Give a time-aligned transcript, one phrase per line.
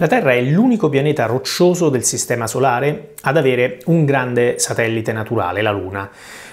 [0.00, 5.60] La Terra è l'unico pianeta roccioso del Sistema Solare ad avere un grande satellite naturale,
[5.60, 6.08] la Luna.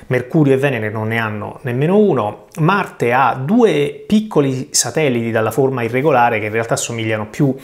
[0.08, 5.84] Mercurio e Venere non ne hanno nemmeno uno, Marte ha due piccoli satelliti dalla forma
[5.84, 7.62] irregolare che in realtà somigliano più a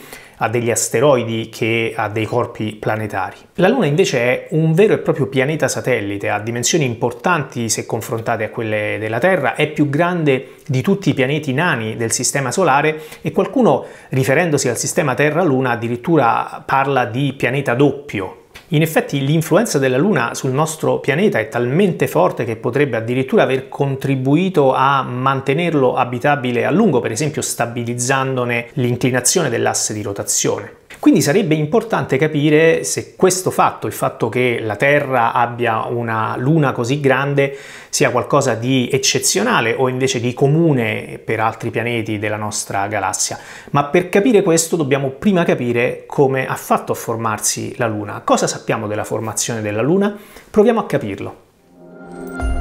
[0.48, 3.36] degli asteroidi che a dei corpi planetari.
[3.54, 8.44] La Luna invece è un vero e proprio pianeta satellite, ha dimensioni importanti se confrontate
[8.44, 13.02] a quelle della Terra, è più grande di tutti i pianeti nani del Sistema Solare
[13.22, 19.98] e qualcuno, riferendosi al sistema Terra-Luna, addirittura parla di pianeta doppio, in effetti l'influenza della
[19.98, 26.64] Luna sul nostro pianeta è talmente forte che potrebbe addirittura aver contribuito a mantenerlo abitabile
[26.64, 30.82] a lungo, per esempio stabilizzandone l'inclinazione dell'asse di rotazione.
[31.04, 36.72] Quindi sarebbe importante capire se questo fatto, il fatto che la Terra abbia una luna
[36.72, 37.58] così grande,
[37.90, 43.38] sia qualcosa di eccezionale o invece di comune per altri pianeti della nostra galassia.
[43.72, 48.22] Ma per capire questo dobbiamo prima capire come ha fatto a formarsi la Luna.
[48.24, 50.16] Cosa sappiamo della formazione della Luna?
[50.48, 52.53] Proviamo a capirlo.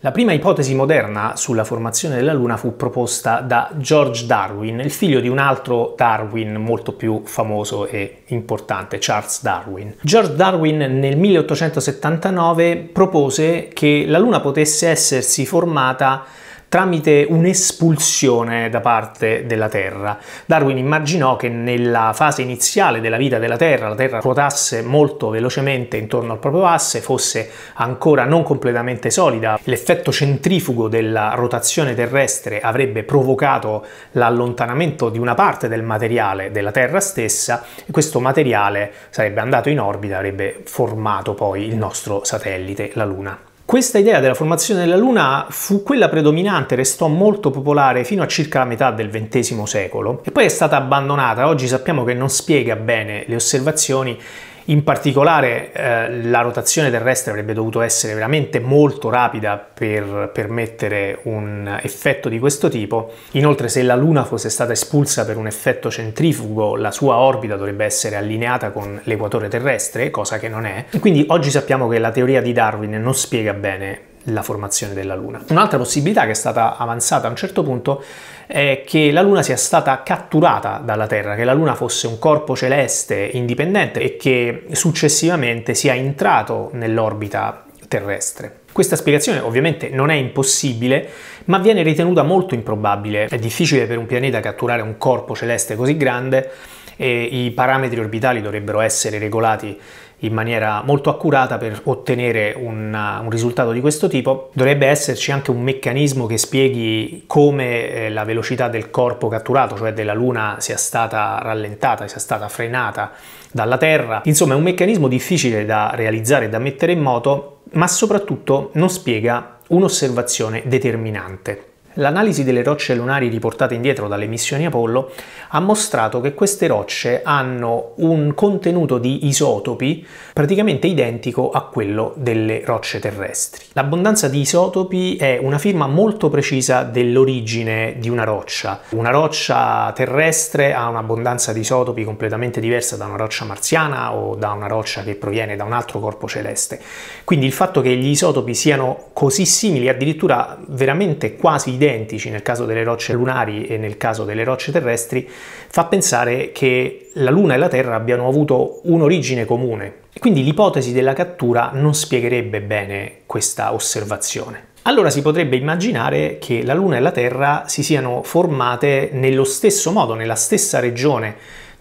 [0.00, 5.20] La prima ipotesi moderna sulla formazione della Luna fu proposta da George Darwin, il figlio
[5.20, 9.94] di un altro Darwin molto più famoso e importante, Charles Darwin.
[10.02, 16.26] George Darwin nel 1879 propose che la Luna potesse essersi formata
[16.68, 20.18] tramite un'espulsione da parte della Terra.
[20.44, 25.96] Darwin immaginò che nella fase iniziale della vita della Terra la Terra ruotasse molto velocemente
[25.96, 33.04] intorno al proprio asse, fosse ancora non completamente solida, l'effetto centrifugo della rotazione terrestre avrebbe
[33.04, 39.68] provocato l'allontanamento di una parte del materiale della Terra stessa e questo materiale sarebbe andato
[39.68, 43.38] in orbita, avrebbe formato poi il nostro satellite, la Luna.
[43.66, 48.60] Questa idea della formazione della Luna fu quella predominante, restò molto popolare fino a circa
[48.60, 51.48] la metà del XX secolo e poi è stata abbandonata.
[51.48, 54.16] Oggi sappiamo che non spiega bene le osservazioni
[54.66, 61.78] in particolare eh, la rotazione terrestre avrebbe dovuto essere veramente molto rapida per permettere un
[61.82, 63.12] effetto di questo tipo.
[63.32, 67.84] Inoltre se la Luna fosse stata espulsa per un effetto centrifugo, la sua orbita dovrebbe
[67.84, 70.86] essere allineata con l'equatore terrestre, cosa che non è.
[71.00, 75.42] quindi oggi sappiamo che la teoria di Darwin non spiega bene la formazione della Luna.
[75.48, 78.02] Un'altra possibilità che è stata avanzata a un certo punto
[78.46, 82.54] è che la Luna sia stata catturata dalla Terra, che la Luna fosse un corpo
[82.54, 88.60] celeste indipendente e che successivamente sia entrato nell'orbita terrestre.
[88.72, 91.08] Questa spiegazione ovviamente non è impossibile,
[91.46, 93.26] ma viene ritenuta molto improbabile.
[93.26, 96.50] È difficile per un pianeta catturare un corpo celeste così grande
[96.96, 99.78] e i parametri orbitali dovrebbero essere regolati
[100.20, 104.50] in maniera molto accurata per ottenere un, un, risultato di questo tipo.
[104.52, 109.92] Dovrebbe esserci anche un meccanismo che spieghi come eh, la velocità del corpo catturato, cioè
[109.92, 113.12] della Luna, sia stata rallentata, sia stata frenata
[113.52, 114.22] dalla Terra.
[114.24, 118.88] Insomma, è un meccanismo difficile da realizzare e da mettere in moto, ma soprattutto non
[118.88, 121.74] spiega un'osservazione determinante.
[121.98, 125.12] L'analisi delle rocce lunari riportate indietro dalle missioni Apollo
[125.48, 132.62] ha mostrato che queste rocce hanno un contenuto di isotopi praticamente identico a quello delle
[132.66, 133.64] rocce terrestri.
[133.72, 138.80] L'abbondanza di isotopi è una firma molto precisa dell'origine di una roccia.
[138.90, 144.50] Una roccia terrestre ha un'abbondanza di isotopi completamente diversa da una roccia marziana o da
[144.52, 146.78] una roccia che proviene da un altro corpo celeste.
[147.24, 152.42] Quindi il fatto che gli isotopi siano così simili, addirittura veramente quasi identici, identici nel
[152.42, 157.54] caso delle rocce lunari e nel caso delle rocce terrestri, fa pensare che la Luna
[157.54, 160.04] e la Terra abbiano avuto un'origine comune.
[160.18, 164.74] Quindi l'ipotesi della cattura non spiegherebbe bene questa osservazione.
[164.82, 169.90] Allora si potrebbe immaginare che la Luna e la Terra si siano formate nello stesso
[169.90, 171.34] modo, nella stessa regione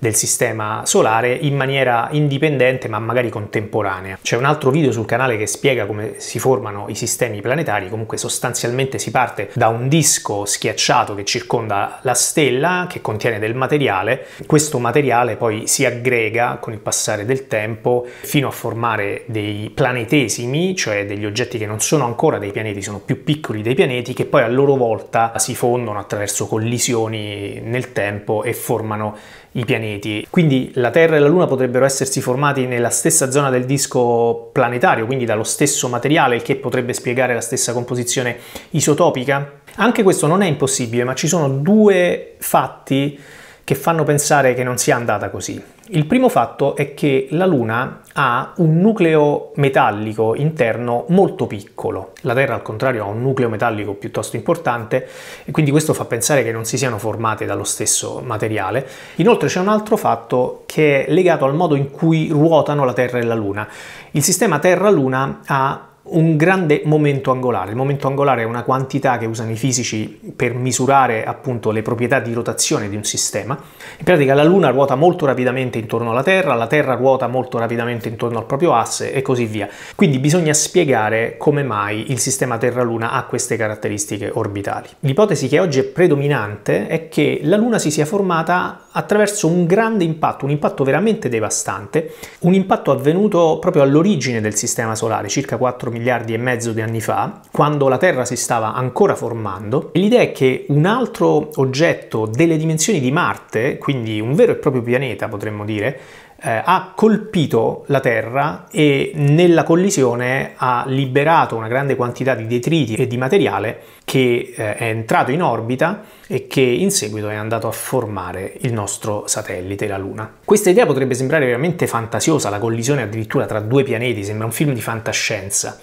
[0.05, 4.19] del sistema solare in maniera indipendente ma magari contemporanea.
[4.21, 8.17] C'è un altro video sul canale che spiega come si formano i sistemi planetari, comunque
[8.17, 14.27] sostanzialmente si parte da un disco schiacciato che circonda la stella che contiene del materiale,
[14.45, 20.75] questo materiale poi si aggrega con il passare del tempo fino a formare dei planetesimi,
[20.75, 24.25] cioè degli oggetti che non sono ancora dei pianeti, sono più piccoli dei pianeti che
[24.25, 29.17] poi a loro volta si fondono attraverso collisioni nel tempo e formano
[29.55, 30.25] i pianeti.
[30.29, 35.05] Quindi la Terra e la Luna potrebbero essersi formati nella stessa zona del disco planetario,
[35.05, 38.37] quindi dallo stesso materiale, il che potrebbe spiegare la stessa composizione
[38.71, 39.61] isotopica.
[39.75, 43.19] Anche questo non è impossibile, ma ci sono due fatti
[43.63, 45.61] che fanno pensare che non sia andata così.
[45.89, 52.13] Il primo fatto è che la Luna ha un nucleo metallico interno molto piccolo.
[52.21, 55.07] La Terra al contrario ha un nucleo metallico piuttosto importante
[55.45, 58.87] e quindi questo fa pensare che non si siano formate dallo stesso materiale.
[59.17, 63.19] Inoltre c'è un altro fatto che è legato al modo in cui ruotano la Terra
[63.19, 63.67] e la Luna.
[64.09, 67.71] Il sistema Terra-Luna ha un grande momento angolare.
[67.71, 72.19] Il momento angolare è una quantità che usano i fisici per misurare appunto le proprietà
[72.19, 73.57] di rotazione di un sistema.
[73.97, 78.07] In pratica la Luna ruota molto rapidamente intorno alla Terra, la Terra ruota molto rapidamente
[78.07, 79.67] intorno al proprio asse e così via.
[79.95, 84.87] Quindi bisogna spiegare come mai il sistema Terra-Luna ha queste caratteristiche orbitali.
[84.99, 90.03] L'ipotesi che oggi è predominante è che la Luna si sia formata attraverso un grande
[90.03, 95.91] impatto, un impatto veramente devastante, un impatto avvenuto proprio all'origine del sistema solare, circa 4
[95.95, 99.91] miliardi e mezzo di anni fa, quando la Terra si stava ancora formando.
[99.93, 104.81] L'idea è che un altro oggetto delle dimensioni di Marte, quindi un vero e proprio
[104.81, 105.99] pianeta potremmo dire,
[106.41, 112.95] eh, ha colpito la Terra e nella collisione ha liberato una grande quantità di detriti
[112.95, 117.67] e di materiale che eh, è entrato in orbita e che in seguito è andato
[117.67, 120.31] a formare il nostro satellite, la Luna.
[120.43, 124.73] Questa idea potrebbe sembrare veramente fantasiosa, la collisione addirittura tra due pianeti, sembra un film
[124.73, 125.79] di fantascienza,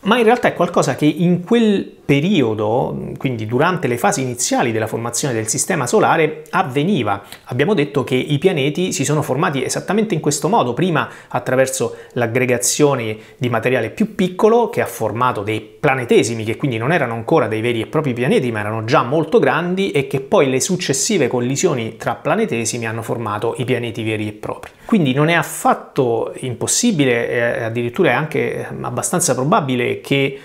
[0.00, 4.86] ma in realtà è qualcosa che in quel periodo, quindi durante le fasi iniziali della
[4.86, 7.22] formazione del Sistema Solare, avveniva.
[7.44, 13.18] Abbiamo detto che i pianeti si sono formati esattamente in questo modo, prima attraverso l'aggregazione
[13.36, 17.60] di materiale più piccolo che ha formato dei planetesimi, che quindi non erano ancora dei
[17.60, 21.96] veri e propri pianeti, ma erano già molto grandi e che poi le successive collisioni
[21.98, 24.70] tra planetesimi hanno formato i pianeti veri e propri.
[24.86, 30.38] Quindi non è affatto impossibile, addirittura è anche abbastanza probabile che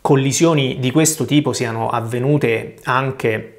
[0.00, 3.53] collisioni di questo tipo siano avvenute anche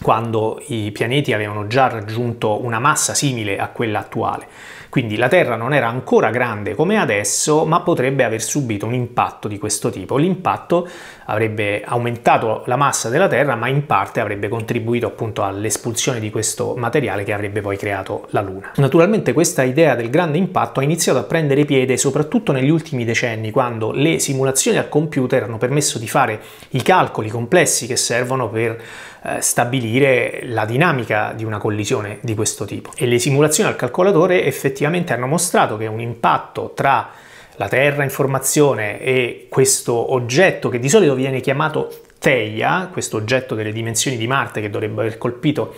[0.00, 4.46] quando i pianeti avevano già raggiunto una massa simile a quella attuale.
[4.88, 9.46] Quindi la Terra non era ancora grande come adesso, ma potrebbe aver subito un impatto
[9.46, 10.16] di questo tipo.
[10.16, 10.88] L'impatto
[11.26, 16.74] avrebbe aumentato la massa della Terra, ma in parte avrebbe contribuito appunto all'espulsione di questo
[16.74, 18.72] materiale che avrebbe poi creato la Luna.
[18.76, 23.50] Naturalmente questa idea del grande impatto ha iniziato a prendere piede soprattutto negli ultimi decenni,
[23.50, 26.40] quando le simulazioni al computer hanno permesso di fare
[26.70, 28.80] i calcoli complessi che servono per
[29.22, 32.90] eh, stabilire la dinamica di una collisione di questo tipo.
[32.96, 37.10] E le simulazioni al calcolatore effettivamente hanno mostrato che un impatto tra
[37.56, 43.54] la Terra in formazione e questo oggetto che di solito viene chiamato Theia, questo oggetto
[43.54, 45.74] delle dimensioni di Marte che dovrebbe aver colpito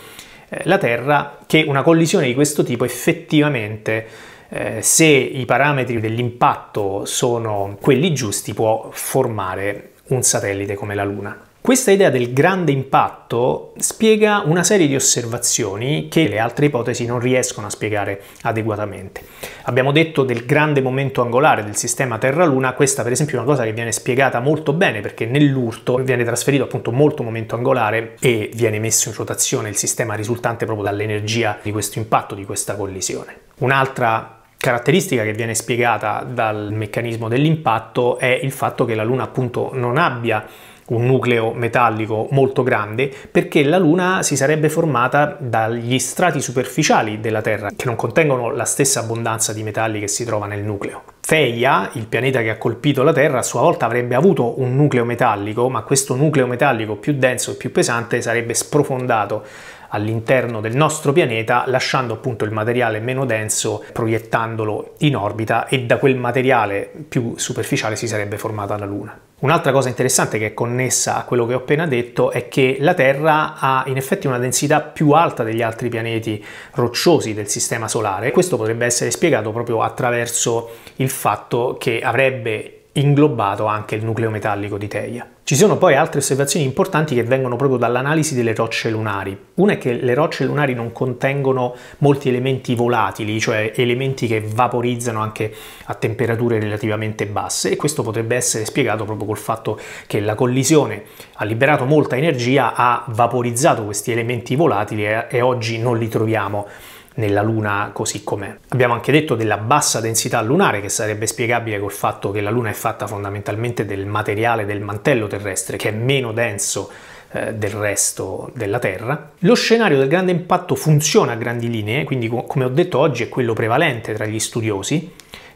[0.49, 4.05] eh, la Terra, che una collisione di questo tipo effettivamente
[4.49, 11.49] eh, se i parametri dell'impatto sono quelli giusti può formare un satellite come la Luna.
[11.61, 17.19] Questa idea del grande impatto spiega una serie di osservazioni che le altre ipotesi non
[17.19, 19.21] riescono a spiegare adeguatamente.
[19.65, 23.63] Abbiamo detto del grande momento angolare del sistema Terra-Luna, questa per esempio è una cosa
[23.63, 28.79] che viene spiegata molto bene perché nell'urto viene trasferito appunto molto momento angolare e viene
[28.79, 33.37] messo in rotazione il sistema risultante proprio dall'energia di questo impatto, di questa collisione.
[33.59, 39.69] Un'altra caratteristica che viene spiegata dal meccanismo dell'impatto è il fatto che la Luna appunto
[39.73, 40.43] non abbia
[40.91, 47.41] un nucleo metallico molto grande perché la Luna si sarebbe formata dagli strati superficiali della
[47.41, 51.03] Terra che non contengono la stessa abbondanza di metalli che si trova nel nucleo.
[51.21, 55.05] Theia, il pianeta che ha colpito la Terra, a sua volta avrebbe avuto un nucleo
[55.05, 59.45] metallico, ma questo nucleo metallico più denso e più pesante sarebbe sprofondato
[59.91, 65.97] all'interno del nostro pianeta, lasciando appunto il materiale meno denso, proiettandolo in orbita e da
[65.97, 69.19] quel materiale più superficiale si sarebbe formata la Luna.
[69.41, 72.93] Un'altra cosa interessante che è connessa a quello che ho appena detto è che la
[72.93, 78.31] Terra ha in effetti una densità più alta degli altri pianeti rocciosi del Sistema Solare.
[78.31, 84.77] Questo potrebbe essere spiegato proprio attraverso il fatto che avrebbe inglobato anche il nucleo metallico
[84.77, 85.27] di Theia.
[85.43, 89.37] Ci sono poi altre osservazioni importanti che vengono proprio dall'analisi delle rocce lunari.
[89.55, 95.19] Una è che le rocce lunari non contengono molti elementi volatili, cioè elementi che vaporizzano
[95.19, 95.53] anche
[95.85, 101.03] a temperature relativamente basse e questo potrebbe essere spiegato proprio col fatto che la collisione
[101.33, 106.67] ha liberato molta energia, ha vaporizzato questi elementi volatili e oggi non li troviamo
[107.15, 108.55] nella Luna così com'è.
[108.69, 112.69] Abbiamo anche detto della bassa densità lunare che sarebbe spiegabile col fatto che la Luna
[112.69, 116.89] è fatta fondamentalmente del materiale del mantello terrestre che è meno denso
[117.33, 119.31] eh, del resto della Terra.
[119.39, 123.29] Lo scenario del grande impatto funziona a grandi linee, quindi come ho detto oggi è
[123.29, 125.11] quello prevalente tra gli studiosi,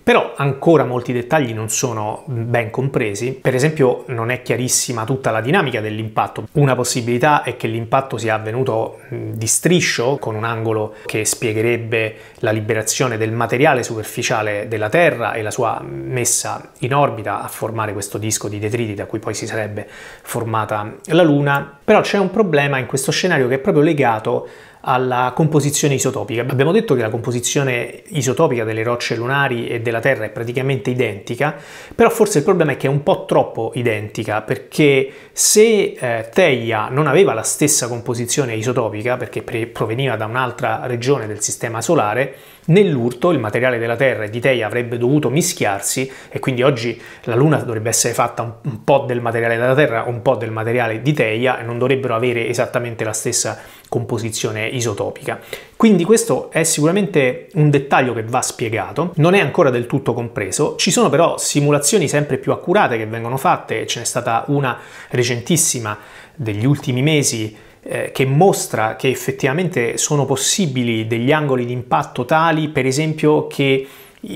[0.05, 3.31] Però ancora molti dettagli non sono ben compresi.
[3.41, 6.47] Per esempio non è chiarissima tutta la dinamica dell'impatto.
[6.51, 12.51] Una possibilità è che l'impatto sia avvenuto di striscio, con un angolo che spiegherebbe la
[12.51, 18.19] liberazione del materiale superficiale della Terra e la sua messa in orbita a formare questo
[18.19, 21.79] disco di detriti da cui poi si sarebbe formata la Luna.
[21.83, 24.47] Però c'è un problema in questo scenario che è proprio legato
[24.87, 26.41] alla composizione isotopica.
[26.41, 31.55] Abbiamo detto che la composizione isotopica delle rocce lunari e della Terra è praticamente identica,
[31.93, 36.89] però forse il problema è che è un po' troppo identica, perché se eh, Teia
[36.89, 42.35] non aveva la stessa composizione isotopica, perché proveniva da un'altra regione del Sistema Solare,
[42.67, 47.35] Nell'urto il materiale della Terra e di Teia avrebbe dovuto mischiarsi e quindi oggi la
[47.35, 51.13] Luna dovrebbe essere fatta un po' del materiale della Terra, un po' del materiale di
[51.13, 53.59] Teia e non dovrebbero avere esattamente la stessa
[53.95, 55.39] composizione isotopica.
[55.77, 60.75] Quindi questo è sicuramente un dettaglio che va spiegato, non è ancora del tutto compreso,
[60.75, 64.77] ci sono però simulazioni sempre più accurate che vengono fatte, ce n'è stata una
[65.11, 65.97] recentissima
[66.35, 72.67] degli ultimi mesi eh, che mostra che effettivamente sono possibili degli angoli di impatto tali,
[72.67, 73.87] per esempio, che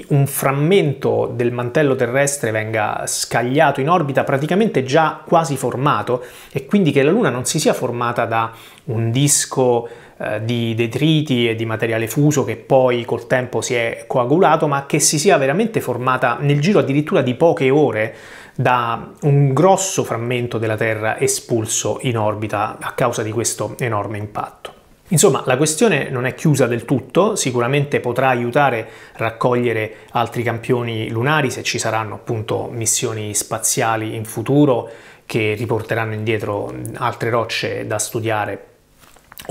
[0.10, 6.92] un frammento del mantello terrestre venga scagliato in orbita praticamente già quasi formato e quindi
[6.92, 8.52] che la Luna non si sia formata da
[8.86, 14.04] un disco eh, di detriti e di materiale fuso che poi col tempo si è
[14.06, 18.16] coagulato, ma che si sia veramente formata nel giro addirittura di poche ore
[18.54, 24.79] da un grosso frammento della Terra espulso in orbita a causa di questo enorme impatto.
[25.12, 31.10] Insomma, la questione non è chiusa del tutto, sicuramente potrà aiutare a raccogliere altri campioni
[31.10, 34.90] lunari se ci saranno appunto missioni spaziali in futuro
[35.26, 38.69] che riporteranno indietro altre rocce da studiare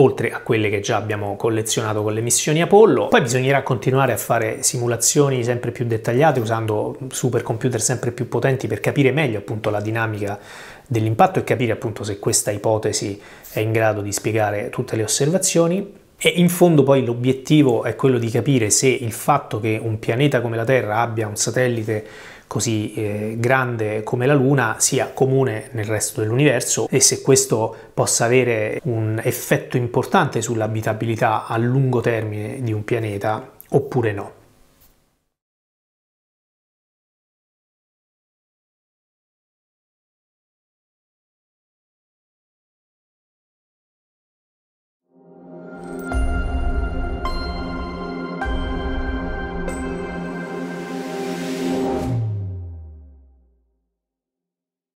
[0.00, 3.08] oltre a quelle che già abbiamo collezionato con le missioni Apollo.
[3.08, 8.80] Poi bisognerà continuare a fare simulazioni sempre più dettagliate usando supercomputer sempre più potenti per
[8.80, 10.38] capire meglio appunto la dinamica
[10.86, 13.20] dell'impatto e capire appunto se questa ipotesi
[13.52, 15.94] è in grado di spiegare tutte le osservazioni.
[16.20, 20.40] E in fondo poi l'obiettivo è quello di capire se il fatto che un pianeta
[20.40, 22.04] come la Terra abbia un satellite
[22.48, 28.24] così eh, grande come la Luna sia comune nel resto dell'universo e se questo possa
[28.24, 34.32] avere un effetto importante sull'abitabilità a lungo termine di un pianeta oppure no.